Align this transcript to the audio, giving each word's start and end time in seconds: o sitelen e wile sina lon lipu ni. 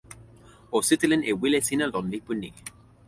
o 0.75 0.77
sitelen 0.87 1.21
e 1.31 1.33
wile 1.41 1.59
sina 1.67 1.85
lon 1.93 2.05
lipu 2.13 2.31
ni. 2.41 2.49